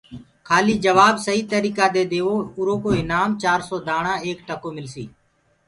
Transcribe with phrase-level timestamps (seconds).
[0.47, 5.07] کيآليٚ جبآب سهيٚ تريٚڪآ دي دئيو ايٚرو ايٚنآم چآرسو دآڻآ ايڪ ٽڪو ملسيٚ